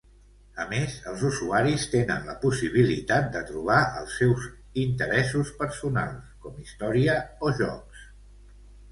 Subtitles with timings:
[0.61, 4.47] A més, els usuaris tenen la possibilitat de trobar els seus
[4.85, 8.01] interessos personals, com "Història" o "Jocs".